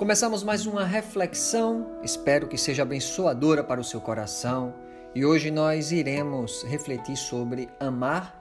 [0.00, 4.72] Começamos mais uma reflexão, espero que seja abençoadora para o seu coração.
[5.14, 8.34] E hoje nós iremos refletir sobre amar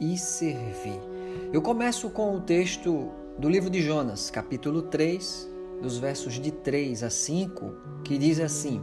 [0.00, 1.00] e servir.
[1.52, 5.48] Eu começo com o texto do livro de Jonas, capítulo 3,
[5.80, 8.82] dos versos de 3 a 5, que diz assim: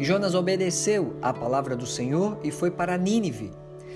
[0.00, 3.52] Jonas obedeceu à palavra do Senhor e foi para Nínive.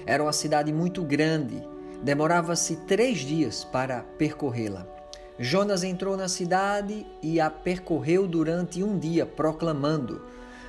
[0.07, 1.61] Era uma cidade muito grande,
[2.01, 4.96] demorava-se três dias para percorrê-la.
[5.39, 10.23] Jonas entrou na cidade e a percorreu durante um dia, proclamando: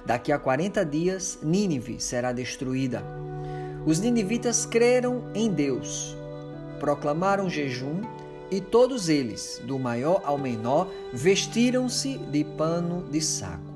[0.05, 3.02] Daqui a 40 dias Nínive será destruída.
[3.85, 6.17] Os ninivitas creram em Deus,
[6.80, 8.02] proclamaram jejum
[8.52, 13.73] e todos eles, do maior ao menor, vestiram-se de pano de saco.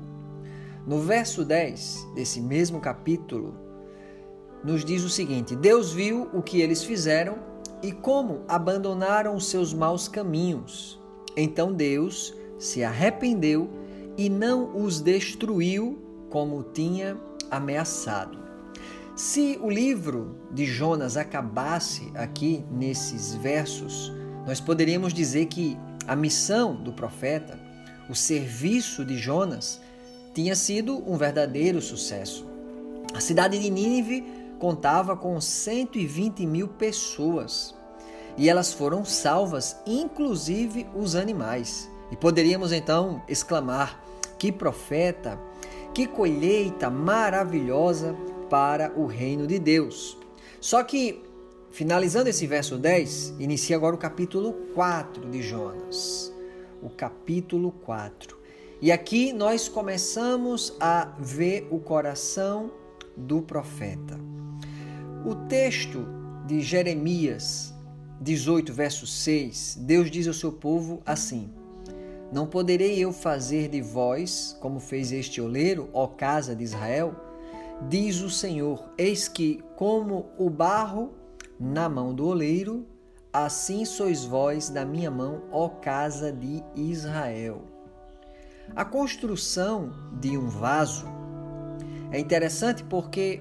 [0.86, 3.54] No verso 10 desse mesmo capítulo,
[4.62, 7.51] nos diz o seguinte: Deus viu o que eles fizeram
[7.82, 11.00] e como abandonaram seus maus caminhos.
[11.36, 13.68] Então Deus se arrependeu
[14.16, 17.16] e não os destruiu como tinha
[17.50, 18.38] ameaçado.
[19.16, 24.12] Se o livro de Jonas acabasse aqui nesses versos,
[24.46, 27.58] nós poderíamos dizer que a missão do profeta,
[28.08, 29.80] o serviço de Jonas,
[30.34, 32.46] tinha sido um verdadeiro sucesso.
[33.14, 34.24] A cidade de Nínive
[34.62, 37.74] contava com 120 mil pessoas
[38.38, 41.90] e elas foram salvas, inclusive os animais.
[42.12, 44.00] E poderíamos então exclamar:
[44.38, 45.36] que profeta,
[45.92, 48.14] que colheita maravilhosa
[48.48, 50.16] para o reino de Deus.
[50.60, 51.20] Só que,
[51.72, 56.32] finalizando esse verso 10, inicia agora o capítulo 4 de Jonas.
[56.80, 58.38] O capítulo 4.
[58.80, 62.70] E aqui nós começamos a ver o coração
[63.16, 64.41] do profeta.
[65.24, 66.04] O texto
[66.48, 67.72] de Jeremias
[68.20, 71.48] 18, verso 6, Deus diz ao seu povo assim:
[72.32, 77.14] Não poderei eu fazer de vós como fez este oleiro, ó casa de Israel?
[77.88, 81.12] Diz o Senhor: Eis que, como o barro
[81.58, 82.84] na mão do oleiro,
[83.32, 87.62] assim sois vós da minha mão, ó casa de Israel.
[88.74, 91.06] A construção de um vaso
[92.10, 93.40] é interessante porque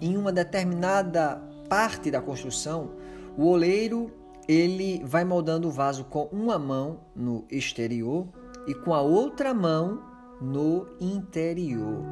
[0.00, 2.90] em uma determinada parte da construção,
[3.36, 4.10] o oleiro
[4.48, 8.26] ele vai moldando o vaso com uma mão no exterior
[8.66, 10.02] e com a outra mão
[10.40, 12.02] no interior.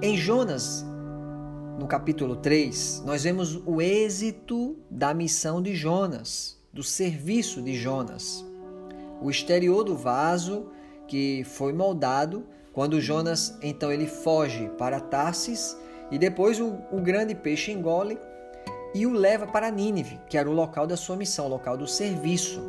[0.00, 0.86] Em Jonas,
[1.78, 8.44] no capítulo 3, nós vemos o êxito da missão de Jonas, do serviço de Jonas.
[9.20, 10.68] O exterior do vaso
[11.06, 15.76] que foi moldado quando Jonas então ele foge para Tarsis
[16.10, 18.18] e depois o, o grande peixe engole
[18.94, 21.86] e o leva para Nínive, que era o local da sua missão, o local do
[21.86, 22.60] serviço.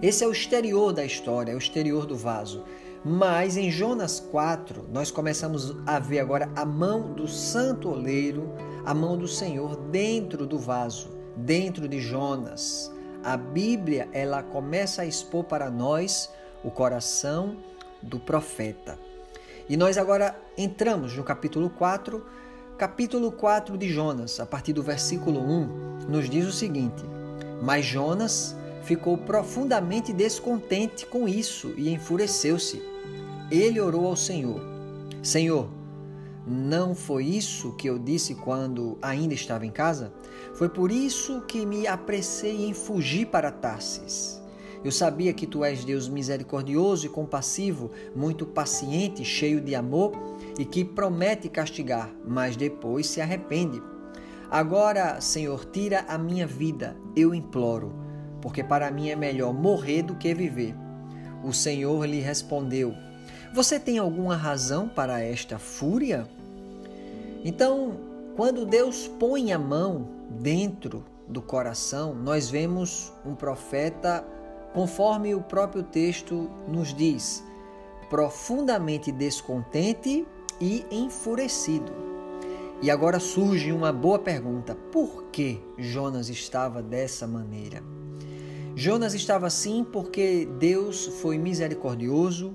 [0.00, 2.64] Esse é o exterior da história, é o exterior do vaso.
[3.04, 8.52] Mas em Jonas 4, nós começamos a ver agora a mão do santo oleiro,
[8.84, 12.92] a mão do Senhor dentro do vaso, dentro de Jonas.
[13.22, 16.30] A Bíblia, ela começa a expor para nós
[16.64, 17.56] o coração
[18.02, 18.98] do profeta.
[19.68, 22.24] E nós agora entramos no capítulo 4.
[22.78, 27.02] Capítulo 4 de Jonas, a partir do versículo 1, nos diz o seguinte:
[27.60, 32.80] Mas Jonas ficou profundamente descontente com isso e enfureceu-se.
[33.50, 34.60] Ele orou ao Senhor:
[35.20, 35.68] Senhor,
[36.46, 40.12] não foi isso que eu disse quando ainda estava em casa?
[40.54, 44.40] Foi por isso que me apressei em fugir para Tarsis.
[44.86, 50.12] Eu sabia que tu és Deus misericordioso e compassivo, muito paciente, cheio de amor
[50.56, 53.82] e que promete castigar, mas depois se arrepende.
[54.48, 57.92] Agora, Senhor, tira a minha vida, eu imploro,
[58.40, 60.72] porque para mim é melhor morrer do que viver.
[61.42, 62.94] O Senhor lhe respondeu:
[63.52, 66.28] Você tem alguma razão para esta fúria?
[67.44, 67.96] Então,
[68.36, 74.24] quando Deus põe a mão dentro do coração, nós vemos um profeta
[74.76, 77.42] conforme o próprio texto nos diz,
[78.10, 80.26] profundamente descontente
[80.60, 81.90] e enfurecido.
[82.82, 87.82] E agora surge uma boa pergunta: por que Jonas estava dessa maneira?
[88.74, 92.52] Jonas estava assim porque Deus foi misericordioso,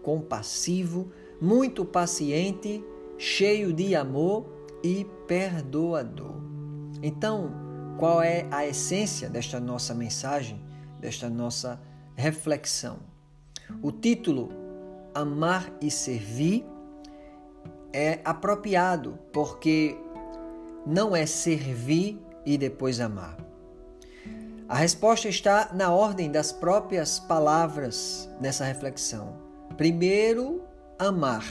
[0.00, 1.10] compassivo,
[1.40, 2.84] muito paciente,
[3.18, 4.46] cheio de amor
[4.80, 6.36] e perdoador.
[7.02, 7.50] Então,
[7.98, 10.63] qual é a essência desta nossa mensagem?
[11.04, 11.78] Desta nossa
[12.16, 13.00] reflexão.
[13.82, 14.48] O título
[15.14, 16.64] Amar e Servir
[17.92, 19.98] é apropriado porque
[20.86, 23.36] não é servir e depois amar.
[24.66, 29.36] A resposta está na ordem das próprias palavras nessa reflexão.
[29.76, 30.62] Primeiro,
[30.98, 31.44] amar,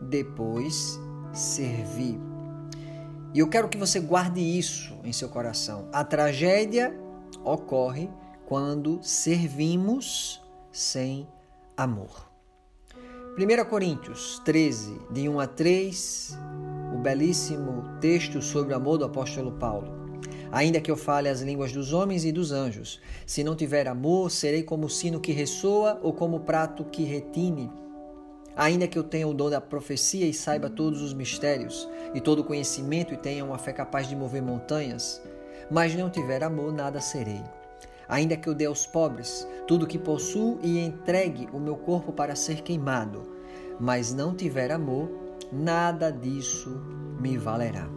[0.00, 0.96] depois,
[1.32, 2.20] servir.
[3.34, 5.88] E eu quero que você guarde isso em seu coração.
[5.92, 6.96] A tragédia
[7.44, 8.08] ocorre
[8.50, 10.42] quando servimos
[10.72, 11.24] sem
[11.76, 12.28] amor.
[13.38, 16.36] 1 Coríntios 13, de 1 a 3,
[16.92, 20.18] o belíssimo texto sobre o amor do apóstolo Paulo.
[20.50, 24.32] Ainda que eu fale as línguas dos homens e dos anjos, se não tiver amor,
[24.32, 27.70] serei como o sino que ressoa ou como o prato que retine.
[28.56, 32.40] Ainda que eu tenha o dom da profecia e saiba todos os mistérios, e todo
[32.40, 35.22] o conhecimento e tenha uma fé capaz de mover montanhas,
[35.70, 37.44] mas não tiver amor, nada serei.
[38.10, 42.12] Ainda que eu dê aos pobres tudo o que possuo e entregue o meu corpo
[42.12, 43.24] para ser queimado,
[43.78, 45.08] mas não tiver amor,
[45.52, 46.82] nada disso
[47.20, 47.88] me valerá.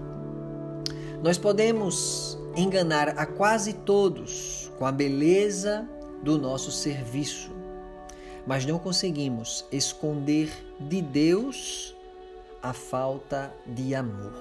[1.23, 5.89] Nós podemos enganar a quase todos com a beleza
[6.21, 7.49] do nosso serviço,
[8.45, 11.95] mas não conseguimos esconder de Deus
[12.61, 14.33] a falta de amor.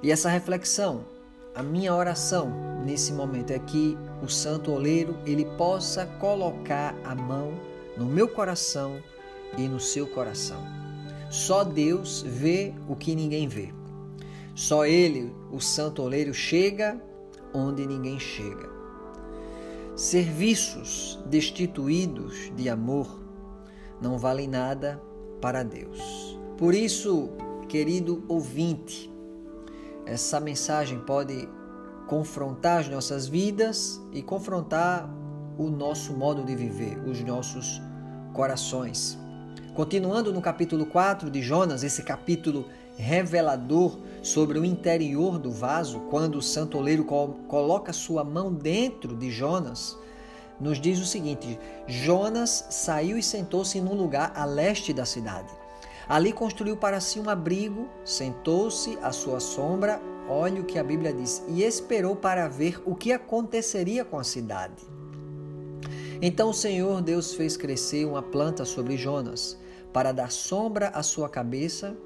[0.00, 1.04] E essa reflexão
[1.54, 2.50] a minha oração
[2.84, 7.52] nesse momento é que o santo oleiro ele possa colocar a mão
[7.96, 9.02] no meu coração
[9.58, 10.62] e no seu coração.
[11.30, 13.72] Só Deus vê o que ninguém vê.
[14.54, 17.00] Só ele, o santo oleiro, chega
[17.52, 18.70] onde ninguém chega.
[19.94, 23.20] Serviços destituídos de amor
[24.00, 25.00] não valem nada
[25.40, 26.38] para Deus.
[26.56, 27.30] Por isso,
[27.68, 29.11] querido ouvinte,
[30.12, 31.48] essa mensagem pode
[32.06, 35.08] confrontar as nossas vidas e confrontar
[35.56, 37.80] o nosso modo de viver, os nossos
[38.34, 39.18] corações.
[39.74, 46.36] Continuando no capítulo 4 de Jonas, esse capítulo revelador sobre o interior do vaso, quando
[46.36, 47.04] o santo oleiro
[47.48, 49.96] coloca sua mão dentro de Jonas,
[50.60, 55.61] nos diz o seguinte: Jonas saiu e sentou-se num lugar a leste da cidade.
[56.08, 61.12] Ali construiu para si um abrigo, sentou-se à sua sombra, olha o que a Bíblia
[61.12, 64.82] diz, e esperou para ver o que aconteceria com a cidade.
[66.20, 69.58] Então o Senhor Deus fez crescer uma planta sobre Jonas,
[69.92, 71.96] para dar sombra à sua cabeça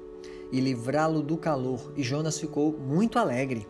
[0.51, 3.67] e livrá-lo do calor, e Jonas ficou muito alegre.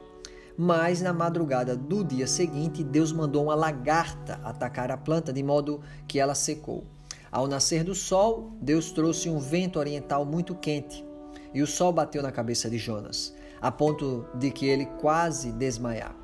[0.58, 5.82] Mas na madrugada do dia seguinte, Deus mandou uma lagarta atacar a planta, de modo
[6.08, 6.84] que ela secou.
[7.32, 11.06] Ao nascer do sol, Deus trouxe um vento oriental muito quente,
[11.54, 16.16] e o sol bateu na cabeça de Jonas, a ponto de que ele quase desmaiar.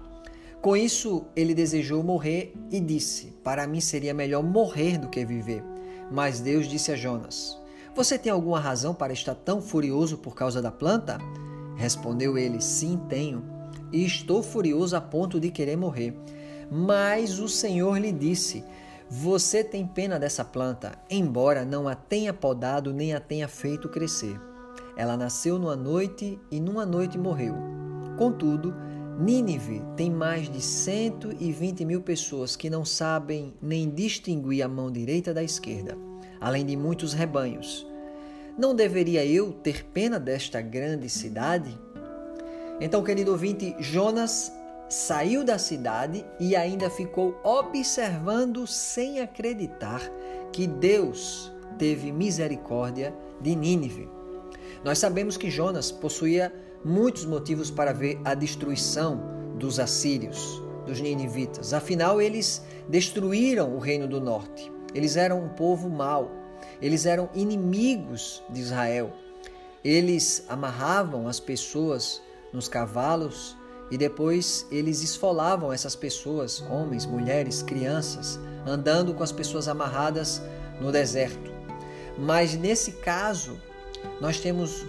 [0.62, 5.62] Com isso, ele desejou morrer e disse: Para mim seria melhor morrer do que viver.
[6.10, 7.60] Mas Deus disse a Jonas:
[7.94, 11.18] Você tem alguma razão para estar tão furioso por causa da planta?
[11.76, 13.44] Respondeu ele: Sim, tenho,
[13.92, 16.18] e estou furioso a ponto de querer morrer.
[16.72, 18.64] Mas o Senhor lhe disse:
[19.10, 24.40] você tem pena dessa planta, embora não a tenha podado nem a tenha feito crescer.
[24.96, 27.56] Ela nasceu numa noite e numa noite morreu.
[28.18, 28.74] Contudo,
[29.20, 35.34] Nínive tem mais de 120 mil pessoas que não sabem nem distinguir a mão direita
[35.34, 35.96] da esquerda,
[36.42, 37.86] além de muitos rebanhos.
[38.58, 41.78] Não deveria eu ter pena desta grande cidade?
[42.80, 44.52] Então, querido ouvinte, Jonas
[44.94, 50.00] saiu da cidade e ainda ficou observando sem acreditar
[50.52, 54.08] que Deus teve misericórdia de Nínive.
[54.84, 56.54] Nós sabemos que Jonas possuía
[56.86, 59.20] muitos motivos para ver a destruição
[59.58, 61.74] dos assírios, dos ninivitas.
[61.74, 64.72] Afinal, eles destruíram o reino do norte.
[64.94, 66.30] Eles eram um povo mau.
[66.80, 69.12] Eles eram inimigos de Israel.
[69.84, 72.22] Eles amarravam as pessoas
[72.54, 73.58] nos cavalos
[73.94, 80.42] e depois eles esfolavam essas pessoas, homens, mulheres, crianças, andando com as pessoas amarradas
[80.82, 81.52] no deserto.
[82.18, 83.56] Mas nesse caso,
[84.20, 84.84] nós temos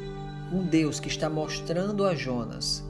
[0.51, 2.83] um Deus que está mostrando a Jonas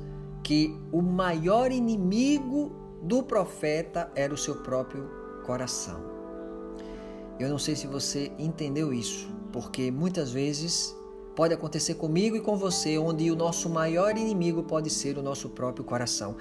[0.45, 2.71] que o maior inimigo
[3.03, 5.11] do profeta era o seu próprio
[5.45, 6.01] coração.
[7.41, 10.95] Eu não sei se você entendeu isso, porque muitas vezes
[11.35, 15.49] Pode acontecer comigo e com você, onde o nosso maior inimigo pode ser o nosso
[15.49, 16.37] próprio coração.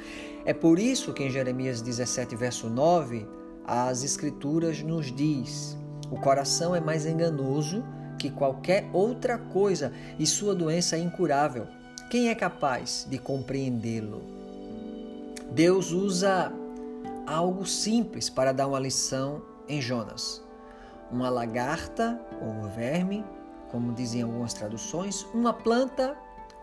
[0.46, 3.26] É por isso que em Jeremias 17, verso 9,
[3.66, 5.76] as Escrituras nos diz:
[6.12, 7.84] o coração é mais enganoso
[8.20, 11.68] que qualquer outra coisa e sua doença é incurável.
[12.12, 14.22] Quem é capaz de compreendê-lo?
[15.52, 16.52] Deus usa
[17.26, 20.44] algo simples para dar uma lição em Jonas.
[21.12, 23.26] Uma lagarta ou um verme
[23.74, 26.16] como dizem algumas traduções, uma planta,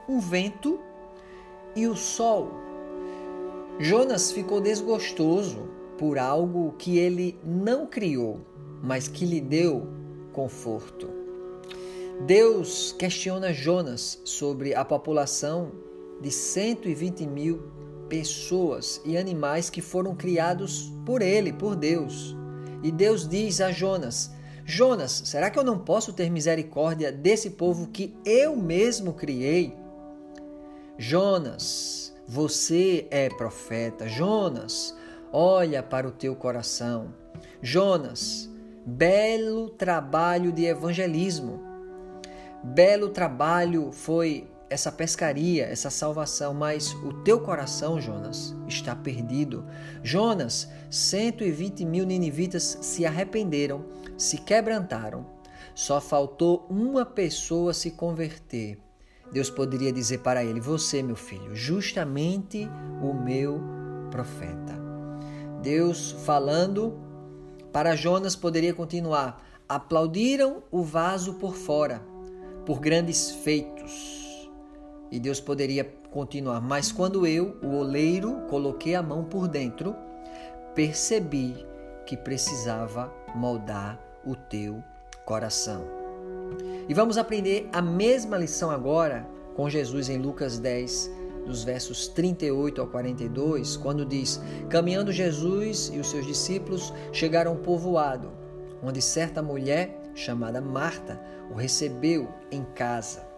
[0.09, 0.79] um vento
[1.75, 2.53] e o sol.
[3.81, 8.39] Jonas ficou desgostoso por algo que ele não criou,
[8.81, 9.89] mas que lhe deu
[10.33, 11.11] conforto.
[12.25, 15.73] Deus questiona Jonas sobre a população
[16.21, 17.61] de 120 mil
[18.09, 22.37] pessoas e animais que foram criados por ele, por Deus.
[22.85, 24.31] E Deus diz a Jonas:
[24.71, 29.77] Jonas, será que eu não posso ter misericórdia desse povo que eu mesmo criei?
[30.97, 34.09] Jonas, você é profeta.
[34.09, 34.95] Jonas,
[35.33, 37.13] olha para o teu coração.
[37.61, 38.49] Jonas,
[38.87, 41.61] belo trabalho de evangelismo.
[42.63, 49.67] Belo trabalho foi essa pescaria, essa salvação, mas o teu coração, Jonas, está perdido.
[50.01, 53.85] Jonas, 120 mil ninivitas se arrependeram,
[54.21, 55.27] se quebrantaram.
[55.75, 58.79] Só faltou uma pessoa se converter.
[59.33, 62.69] Deus poderia dizer para ele: Você, meu filho, justamente
[63.03, 63.61] o meu
[64.11, 64.79] profeta.
[65.63, 66.99] Deus falando
[67.73, 72.03] para Jonas poderia continuar: Aplaudiram o vaso por fora,
[72.67, 74.21] por grandes feitos
[75.11, 79.95] e Deus poderia continuar, mas quando eu, o oleiro, coloquei a mão por dentro,
[80.75, 81.67] percebi
[82.07, 84.83] que precisava moldar o teu
[85.25, 85.85] coração.
[86.89, 91.11] E vamos aprender a mesma lição agora com Jesus em Lucas 10,
[91.47, 97.55] dos versos 38 ao 42, quando diz: Caminhando Jesus e os seus discípulos chegaram a
[97.55, 98.33] um povoado,
[98.83, 103.29] onde certa mulher chamada Marta o recebeu em casa.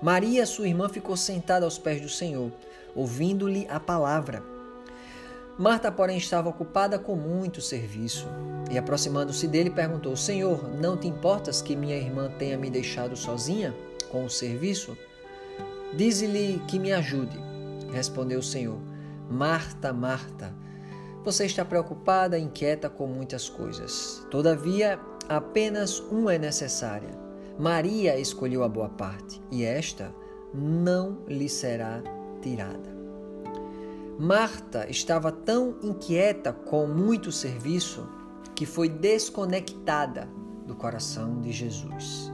[0.00, 2.52] Maria, sua irmã, ficou sentada aos pés do Senhor,
[2.94, 4.42] ouvindo-lhe a palavra.
[5.58, 8.28] Marta, porém, estava ocupada com muito serviço
[8.70, 13.74] e, aproximando-se dele, perguntou: Senhor, não te importas que minha irmã tenha me deixado sozinha
[14.08, 14.96] com o serviço?
[15.96, 17.36] Dize-lhe que me ajude.
[17.90, 18.78] Respondeu o Senhor:
[19.28, 20.54] Marta, Marta,
[21.24, 24.24] você está preocupada, inquieta com muitas coisas.
[24.30, 27.10] Todavia, apenas uma é necessária.
[27.58, 30.14] Maria escolheu a boa parte, e esta
[30.54, 32.00] não lhe será
[32.40, 32.97] tirada.
[34.18, 38.08] Marta estava tão inquieta com muito serviço
[38.54, 40.28] que foi desconectada
[40.66, 42.32] do coração de Jesus.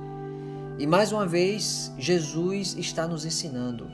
[0.79, 3.87] E mais uma vez, Jesus está nos ensinando: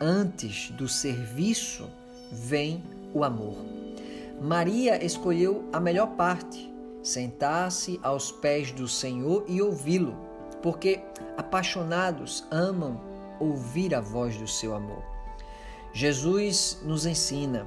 [0.00, 1.88] antes do serviço
[2.30, 2.84] vem
[3.14, 3.56] o amor.
[4.40, 6.72] Maria escolheu a melhor parte,
[7.02, 11.00] sentar-se aos pés do Senhor e ouvi-lo porque
[11.36, 13.00] apaixonados amam
[13.40, 15.11] ouvir a voz do seu amor.
[15.92, 17.66] Jesus nos ensina: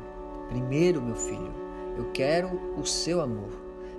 [0.49, 1.53] primeiro, meu filho,
[1.97, 3.51] eu quero o seu amor.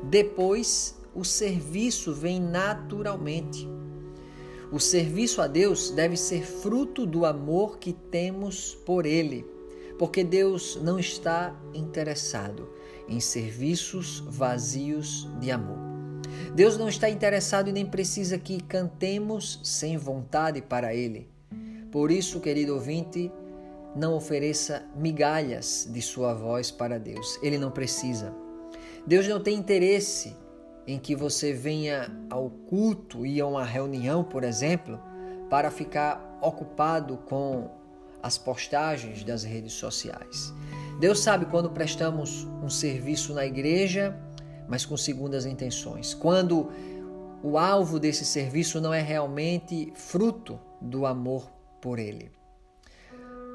[0.02, 3.68] Depois, o serviço vem naturalmente.
[4.71, 9.47] O serviço a Deus deve ser fruto do amor que temos por Ele,
[9.99, 12.68] porque Deus não está interessado
[13.09, 15.78] em serviços vazios de amor.
[16.52, 21.28] Deus não está interessado e nem precisa que cantemos sem vontade para Ele.
[21.92, 23.30] Por isso, querido ouvinte,
[23.96, 27.38] não ofereça migalhas de sua voz para Deus.
[27.42, 28.32] Ele não precisa.
[29.06, 30.36] Deus não tem interesse
[30.86, 35.00] em que você venha ao culto e a uma reunião, por exemplo,
[35.48, 37.70] para ficar ocupado com
[38.22, 40.52] as postagens das redes sociais.
[41.00, 44.16] Deus sabe quando prestamos um serviço na igreja
[44.68, 46.14] mas com segundas intenções.
[46.14, 46.70] Quando
[47.42, 51.50] o alvo desse serviço não é realmente fruto do amor
[51.80, 52.30] por ele.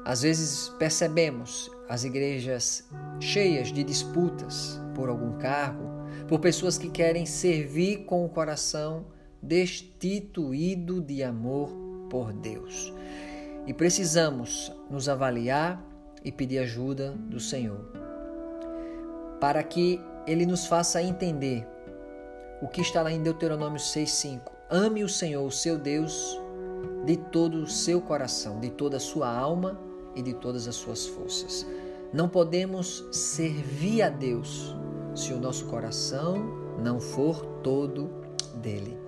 [0.04, 2.88] Às vezes percebemos as igrejas
[3.20, 5.84] cheias de disputas por algum cargo,
[6.26, 9.06] por pessoas que querem servir com o coração
[9.40, 11.70] destituído de amor
[12.10, 12.92] por Deus.
[13.66, 15.82] E precisamos nos avaliar
[16.24, 18.02] e pedir ajuda do Senhor
[19.40, 21.66] para que ele nos faça entender
[22.60, 24.52] o que está lá em Deuteronômio 6,5.
[24.70, 26.40] Ame o Senhor, o seu Deus,
[27.04, 29.76] de todo o seu coração, de toda a sua alma
[30.14, 31.66] e de todas as suas forças.
[32.12, 34.74] Não podemos servir a Deus
[35.14, 36.36] se o nosso coração
[36.78, 38.10] não for todo
[38.56, 38.98] dele.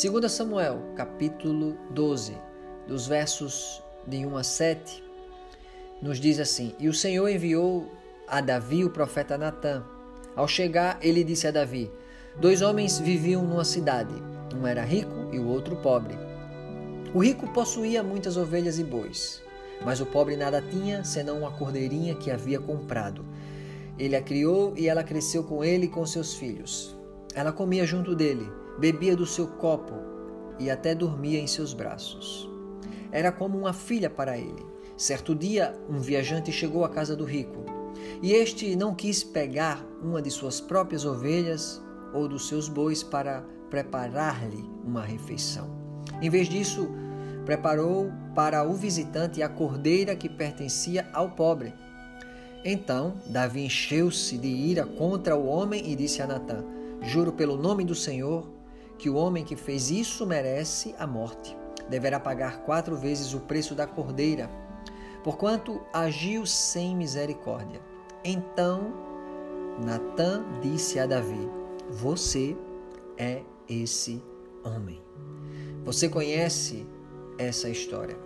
[0.00, 2.36] 2 Samuel, capítulo 12,
[2.86, 5.04] dos versos de 1 a 7,
[6.00, 7.90] nos diz assim: E o Senhor enviou
[8.26, 9.82] a Davi o profeta Natã.
[10.36, 11.90] Ao chegar, ele disse a Davi:
[12.36, 14.14] Dois homens viviam numa cidade.
[14.54, 16.16] Um era rico e o outro pobre.
[17.12, 19.42] O rico possuía muitas ovelhas e bois,
[19.84, 23.24] mas o pobre nada tinha senão uma cordeirinha que havia comprado.
[23.98, 26.96] Ele a criou e ela cresceu com ele e com seus filhos.
[27.34, 29.94] Ela comia junto dele, bebia do seu copo
[30.58, 32.48] e até dormia em seus braços.
[33.12, 34.70] Era como uma filha para ele
[35.00, 37.64] Certo dia, um viajante chegou à casa do rico
[38.20, 41.82] e este não quis pegar uma de suas próprias ovelhas
[42.12, 45.70] ou dos seus bois para preparar-lhe uma refeição.
[46.20, 46.86] Em vez disso,
[47.44, 51.74] preparou para o visitante a cordeira que pertencia ao pobre.
[52.64, 56.64] Então Davi encheu-se de ira contra o homem e disse a Natã:
[57.00, 58.50] Juro pelo nome do Senhor
[58.98, 61.56] que o homem que fez isso merece a morte.
[61.88, 64.48] Deverá pagar quatro vezes o preço da cordeira,
[65.24, 67.80] porquanto agiu sem misericórdia.
[68.22, 68.92] Então
[69.82, 71.48] Natã disse a Davi:
[71.90, 72.56] Você
[73.16, 74.22] é esse
[74.62, 75.00] homem.
[75.84, 76.86] Você conhece
[77.40, 78.16] essa história.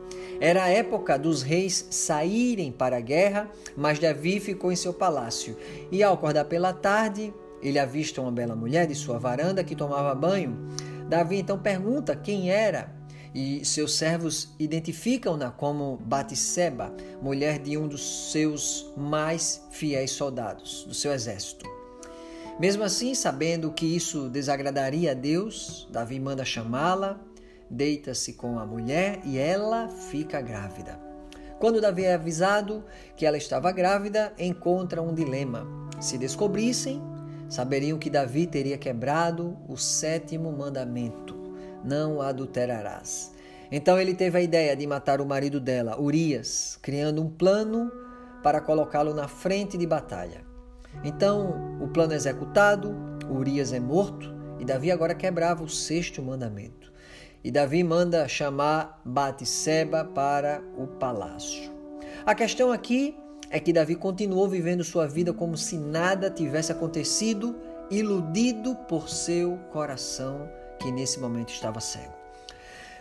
[0.41, 5.57] Era a época dos reis saírem para a guerra, mas Davi ficou em seu palácio.
[5.91, 10.15] E ao acordar pela tarde, ele avista uma bela mulher de sua varanda que tomava
[10.15, 10.69] banho.
[11.09, 12.95] Davi então pergunta quem era
[13.35, 20.95] e seus servos identificam-na como Batisseba, mulher de um dos seus mais fiéis soldados do
[20.95, 21.69] seu exército.
[22.61, 27.21] Mesmo assim, sabendo que isso desagradaria a Deus, Davi manda chamá-la,
[27.71, 30.99] deita-se com a mulher e ela fica grávida.
[31.59, 32.85] Quando Davi é avisado
[33.17, 35.67] que ela estava grávida, encontra um dilema.
[36.01, 37.03] Se descobrissem,
[37.49, 41.35] saberiam que Davi teria quebrado o sétimo mandamento:
[41.83, 43.33] não adulterarás.
[43.71, 47.91] Então ele teve a ideia de matar o marido dela, Urias, criando um plano
[48.43, 50.43] para colocá-lo na frente de batalha.
[51.03, 52.95] Então, o plano é executado,
[53.29, 56.93] Urias é morto e Davi agora quebrava o sexto mandamento.
[57.45, 61.71] E Davi manda chamar Batisseba para o palácio.
[62.25, 63.15] A questão aqui
[63.51, 67.55] é que Davi continuou vivendo sua vida como se nada tivesse acontecido,
[67.91, 70.49] iludido por seu coração
[70.81, 72.15] que nesse momento estava cego.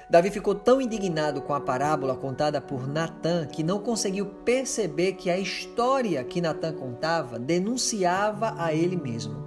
[0.09, 5.29] Davi ficou tão indignado com a parábola contada por Natã que não conseguiu perceber que
[5.29, 9.41] a história que Natã contava denunciava a ele mesmo.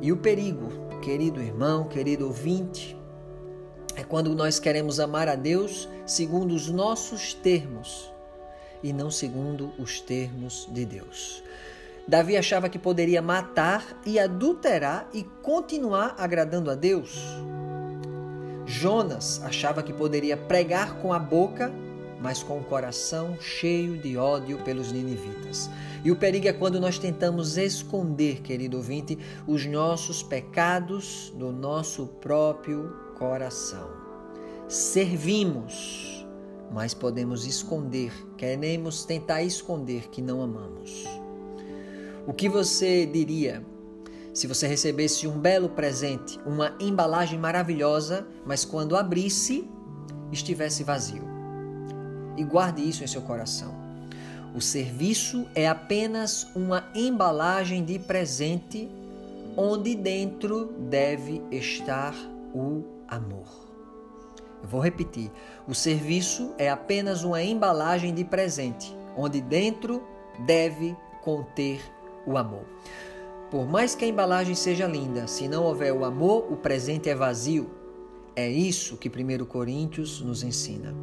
[0.00, 0.68] E o perigo,
[1.02, 2.97] querido irmão, querido ouvinte,
[3.98, 8.08] é quando nós queremos amar a Deus segundo os nossos termos
[8.80, 11.42] e não segundo os termos de Deus.
[12.06, 17.18] Davi achava que poderia matar e adulterar e continuar agradando a Deus.
[18.64, 21.72] Jonas achava que poderia pregar com a boca,
[22.20, 25.68] mas com o coração cheio de ódio pelos ninivitas.
[26.04, 32.06] E o perigo é quando nós tentamos esconder, querido ouvinte, os nossos pecados do nosso
[32.06, 33.88] próprio coração.
[34.68, 36.26] Servimos,
[36.70, 41.04] mas podemos esconder, queremos tentar esconder que não amamos.
[42.26, 43.64] O que você diria
[44.38, 49.68] se você recebesse um belo presente, uma embalagem maravilhosa, mas quando abrisse,
[50.30, 51.24] estivesse vazio.
[52.36, 53.74] E guarde isso em seu coração.
[54.54, 58.88] O serviço é apenas uma embalagem de presente
[59.56, 62.14] onde dentro deve estar
[62.54, 63.46] o amor.
[64.62, 65.30] Eu vou repetir.
[65.66, 70.02] O serviço é apenas uma embalagem de presente onde dentro
[70.46, 71.80] deve conter
[72.24, 72.64] o amor.
[73.50, 77.14] Por mais que a embalagem seja linda, se não houver o amor, o presente é
[77.14, 77.68] vazio.
[78.36, 80.94] É isso que 1 Coríntios nos ensina.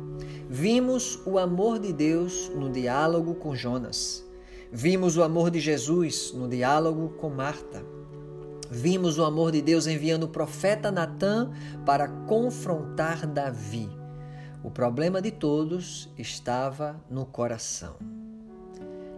[0.48, 4.24] Vimos o amor de Deus no diálogo com Jonas.
[4.72, 7.84] Vimos o amor de Jesus no diálogo com Marta.
[8.70, 11.52] Vimos o amor de Deus enviando o profeta Natã
[11.86, 13.90] para confrontar Davi.
[14.64, 17.96] O problema de todos estava no coração.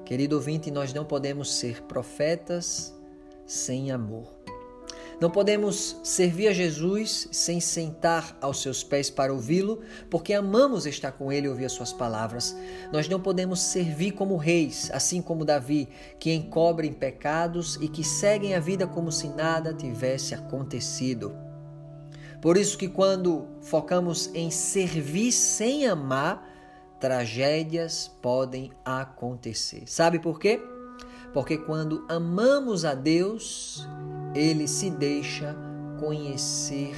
[0.03, 2.93] Querido ouvinte, nós não podemos ser profetas
[3.45, 4.36] sem amor.
[5.19, 11.11] Não podemos servir a Jesus sem sentar aos seus pés para ouvi-lo, porque amamos estar
[11.11, 12.55] com ele e ouvir as suas palavras.
[12.93, 18.53] Nós não podemos servir como reis, assim como Davi, que encobrem pecados e que seguem
[18.53, 21.35] a vida como se nada tivesse acontecido.
[22.39, 26.47] Por isso que quando focamos em servir sem amar,
[26.99, 29.83] tragédias podem acontecer.
[29.87, 30.61] Sabe por quê?
[31.37, 33.87] Porque quando amamos a Deus,
[34.33, 35.55] ele se deixa
[35.99, 36.95] conhecer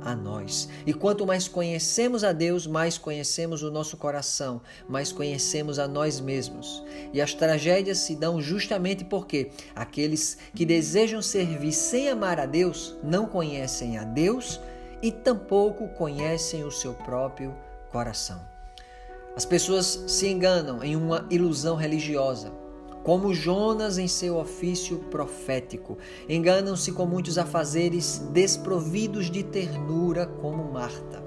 [0.00, 0.66] a nós.
[0.86, 6.20] E quanto mais conhecemos a Deus, mais conhecemos o nosso coração, mais conhecemos a nós
[6.20, 6.82] mesmos.
[7.12, 12.96] E as tragédias se dão justamente porque aqueles que desejam servir sem amar a Deus
[13.04, 14.58] não conhecem a Deus
[15.02, 17.54] e tampouco conhecem o seu próprio
[17.90, 18.40] coração.
[19.36, 22.61] As pessoas se enganam em uma ilusão religiosa
[23.02, 25.98] como Jonas em seu ofício profético.
[26.28, 31.22] Enganam-se com muitos afazeres desprovidos de ternura, como Marta.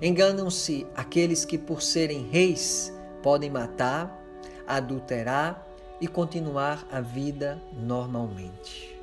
[0.00, 4.20] Enganam-se aqueles que, por serem reis, podem matar,
[4.66, 5.66] adulterar
[6.00, 8.98] e continuar a vida normalmente.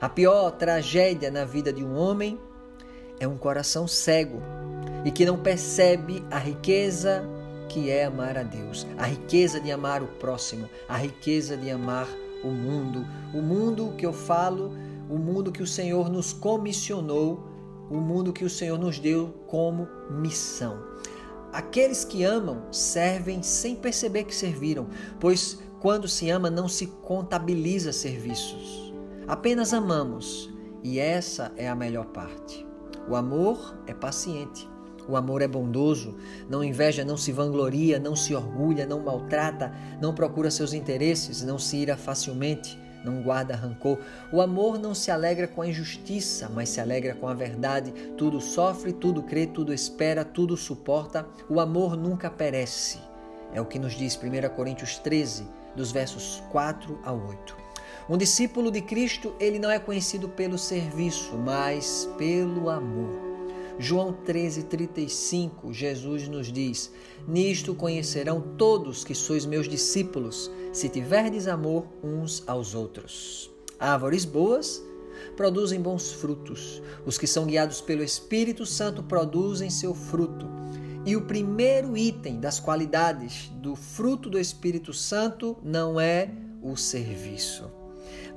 [0.00, 2.38] A pior tragédia na vida de um homem
[3.20, 4.42] é um coração cego
[5.04, 7.22] e que não percebe a riqueza
[7.72, 12.06] que é amar a Deus, a riqueza de amar o próximo, a riqueza de amar
[12.44, 14.72] o mundo, o mundo que eu falo,
[15.08, 17.42] o mundo que o Senhor nos comissionou,
[17.90, 20.82] o mundo que o Senhor nos deu como missão.
[21.50, 27.90] Aqueles que amam servem sem perceber que serviram, pois quando se ama não se contabiliza
[27.90, 28.92] serviços.
[29.26, 32.66] Apenas amamos, e essa é a melhor parte.
[33.08, 34.71] O amor é paciente.
[35.08, 36.14] O amor é bondoso,
[36.48, 41.58] não inveja, não se vangloria, não se orgulha, não maltrata, não procura seus interesses, não
[41.58, 43.98] se ira facilmente, não guarda rancor.
[44.32, 47.92] O amor não se alegra com a injustiça, mas se alegra com a verdade.
[48.16, 51.26] Tudo sofre, tudo crê, tudo espera, tudo suporta.
[51.48, 52.98] O amor nunca perece.
[53.52, 57.56] É o que nos diz 1 Coríntios 13, dos versos 4 a 8.
[58.08, 63.31] Um discípulo de Cristo, ele não é conhecido pelo serviço, mas pelo amor.
[63.82, 66.92] João 13:35, Jesus nos diz:
[67.26, 73.50] Nisto conhecerão todos que sois meus discípulos, se tiverdes amor uns aos outros.
[73.80, 74.80] Árvores boas
[75.36, 76.80] produzem bons frutos.
[77.04, 80.48] Os que são guiados pelo Espírito Santo produzem seu fruto.
[81.04, 86.30] E o primeiro item das qualidades do fruto do Espírito Santo não é
[86.62, 87.68] o serviço.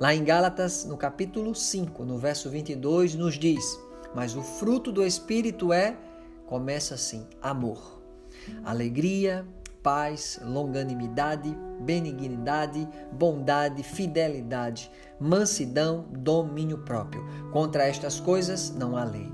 [0.00, 3.85] Lá em Gálatas, no capítulo 5, no verso 22, nos diz:
[4.16, 5.94] mas o fruto do Espírito é,
[6.46, 8.00] começa assim: amor,
[8.64, 9.46] alegria,
[9.82, 17.22] paz, longanimidade, benignidade, bondade, fidelidade, mansidão, domínio próprio.
[17.52, 19.30] Contra estas coisas não há lei.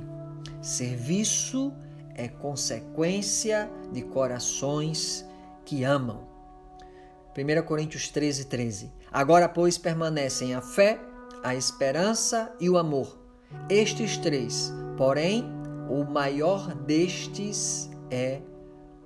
[0.61, 1.73] Serviço
[2.16, 5.25] é consequência de corações
[5.64, 6.27] que amam.
[7.38, 8.92] 1 Coríntios 13, 13.
[9.12, 10.99] Agora, pois, permanecem a fé,
[11.40, 13.21] a esperança e o amor
[13.69, 15.45] estes três, porém,
[15.88, 18.41] o maior destes é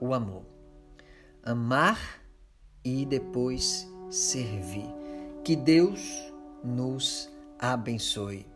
[0.01, 0.45] o amor.
[1.43, 2.21] Amar
[2.85, 4.89] e depois servir.
[5.45, 6.33] Que Deus
[6.65, 8.47] nos abençoe.